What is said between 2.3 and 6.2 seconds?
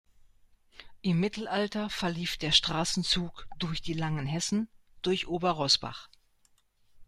der Straßenzug „durch die langen Hessen“ durch Ober-Rosbach.